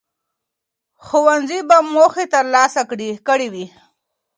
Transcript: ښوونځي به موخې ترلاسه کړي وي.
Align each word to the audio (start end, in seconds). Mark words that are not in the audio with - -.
ښوونځي 1.05 1.59
به 1.69 1.77
موخې 1.93 2.25
ترلاسه 2.33 2.81
کړي 3.27 3.47
وي. 3.53 3.65